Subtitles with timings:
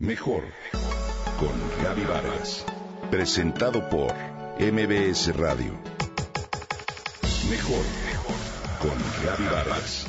[0.00, 0.44] Mejor
[1.40, 2.64] con Gaby Vargas.
[3.10, 4.14] Presentado por
[4.60, 5.72] MBS Radio.
[7.50, 7.84] Mejor
[8.80, 10.06] con Gaby Vargas.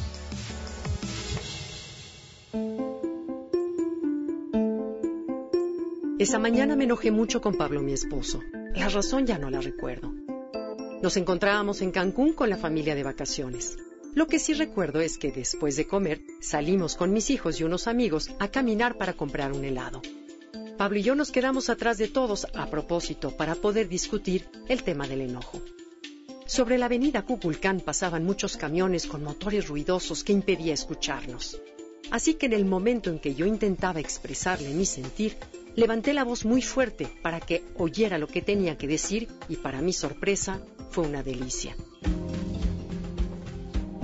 [6.19, 8.43] Esa mañana me enojé mucho con Pablo, mi esposo.
[8.75, 10.13] La razón ya no la recuerdo.
[11.01, 13.75] Nos encontrábamos en Cancún con la familia de vacaciones.
[14.15, 17.87] Lo que sí recuerdo es que después de comer salimos con mis hijos y unos
[17.87, 20.01] amigos a caminar para comprar un helado.
[20.77, 25.07] Pablo y yo nos quedamos atrás de todos a propósito para poder discutir el tema
[25.07, 25.61] del enojo.
[26.47, 31.61] Sobre la avenida Cuculcán pasaban muchos camiones con motores ruidosos que impedía escucharnos.
[32.09, 35.37] Así que en el momento en que yo intentaba expresarle mi sentir,
[35.75, 39.81] levanté la voz muy fuerte para que oyera lo que tenía que decir y para
[39.81, 41.75] mi sorpresa fue una delicia.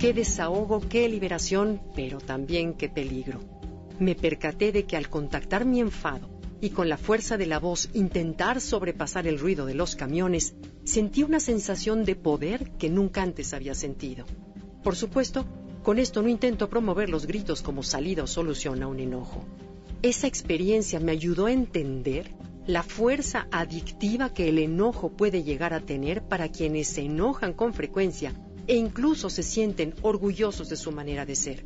[0.06, 3.40] Qué desahogo, qué liberación, pero también qué peligro.
[3.98, 6.30] Me percaté de que al contactar mi enfado
[6.62, 11.24] y con la fuerza de la voz intentar sobrepasar el ruido de los camiones, sentí
[11.24, 14.28] una sensación de poder que nunca antes había sentido.
[14.84, 15.44] Por supuesto,
[15.82, 19.44] con esto no intento promover los gritos como salida o solución a un enojo.
[20.04, 22.32] Esa experiencia me ayudó a entender
[22.68, 27.74] la fuerza adictiva que el enojo puede llegar a tener para quienes se enojan con
[27.74, 28.36] frecuencia
[28.68, 31.64] e incluso se sienten orgullosos de su manera de ser.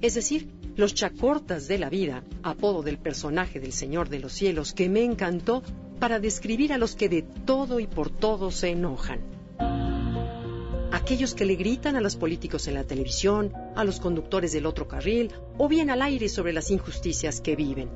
[0.00, 4.72] Es decir, los chacortas de la vida, apodo del personaje del Señor de los cielos
[4.72, 5.62] que me encantó
[5.98, 9.20] para describir a los que de todo y por todo se enojan.
[10.92, 14.88] Aquellos que le gritan a los políticos en la televisión, a los conductores del otro
[14.88, 17.90] carril o bien al aire sobre las injusticias que viven.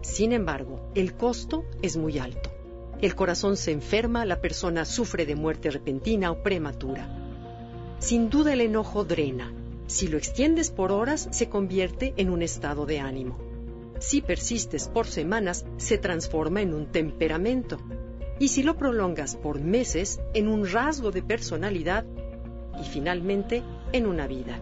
[0.00, 2.50] Sin embargo, el costo es muy alto.
[3.00, 7.23] El corazón se enferma, la persona sufre de muerte repentina o prematura.
[8.04, 9.50] Sin duda el enojo drena.
[9.86, 13.38] Si lo extiendes por horas, se convierte en un estado de ánimo.
[13.98, 17.78] Si persistes por semanas, se transforma en un temperamento.
[18.38, 22.04] Y si lo prolongas por meses, en un rasgo de personalidad
[22.78, 23.62] y finalmente
[23.92, 24.60] en una vida.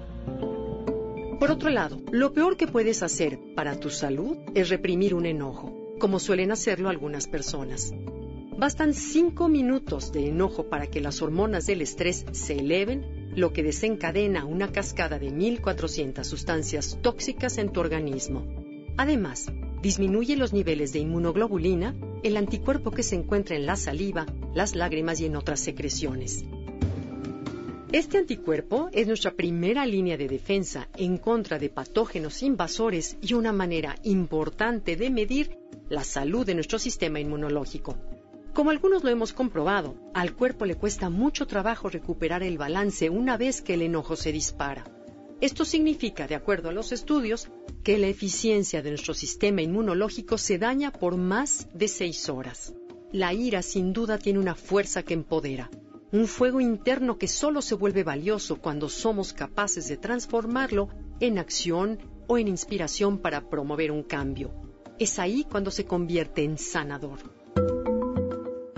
[1.40, 5.96] Por otro lado, lo peor que puedes hacer para tu salud es reprimir un enojo,
[5.98, 7.92] como suelen hacerlo algunas personas.
[8.56, 13.62] Bastan cinco minutos de enojo para que las hormonas del estrés se eleven lo que
[13.62, 18.44] desencadena una cascada de 1.400 sustancias tóxicas en tu organismo.
[18.96, 19.50] Además,
[19.82, 25.20] disminuye los niveles de inmunoglobulina, el anticuerpo que se encuentra en la saliva, las lágrimas
[25.20, 26.44] y en otras secreciones.
[27.90, 33.52] Este anticuerpo es nuestra primera línea de defensa en contra de patógenos invasores y una
[33.52, 35.58] manera importante de medir
[35.90, 37.98] la salud de nuestro sistema inmunológico.
[38.52, 43.38] Como algunos lo hemos comprobado, al cuerpo le cuesta mucho trabajo recuperar el balance una
[43.38, 44.84] vez que el enojo se dispara.
[45.40, 47.48] Esto significa, de acuerdo a los estudios,
[47.82, 52.74] que la eficiencia de nuestro sistema inmunológico se daña por más de seis horas.
[53.10, 55.70] La ira sin duda tiene una fuerza que empodera,
[56.12, 60.90] un fuego interno que solo se vuelve valioso cuando somos capaces de transformarlo
[61.20, 64.52] en acción o en inspiración para promover un cambio.
[64.98, 67.41] Es ahí cuando se convierte en sanador.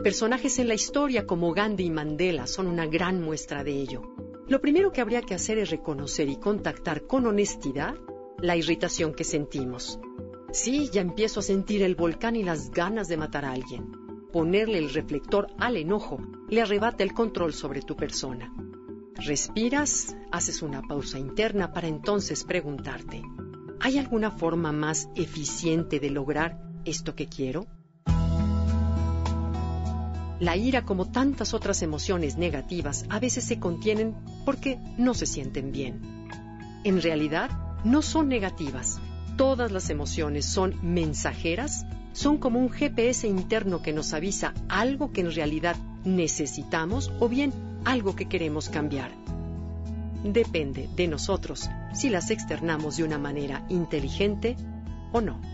[0.05, 4.03] Personajes en la historia como Gandhi y Mandela son una gran muestra de ello.
[4.47, 7.95] Lo primero que habría que hacer es reconocer y contactar con honestidad
[8.39, 9.99] la irritación que sentimos.
[10.53, 13.93] Sí, ya empiezo a sentir el volcán y las ganas de matar a alguien.
[14.31, 16.19] Ponerle el reflector al enojo
[16.51, 18.55] le arrebata el control sobre tu persona.
[19.15, 23.23] Respiras, haces una pausa interna para entonces preguntarte,
[23.81, 27.67] ¿hay alguna forma más eficiente de lograr esto que quiero?
[30.41, 34.15] La ira, como tantas otras emociones negativas, a veces se contienen
[34.45, 36.01] porque no se sienten bien.
[36.83, 37.51] En realidad,
[37.85, 39.01] no son negativas.
[39.37, 45.21] Todas las emociones son mensajeras, son como un GPS interno que nos avisa algo que
[45.21, 47.53] en realidad necesitamos o bien
[47.85, 49.13] algo que queremos cambiar.
[50.25, 54.57] Depende de nosotros si las externamos de una manera inteligente
[55.13, 55.54] o no.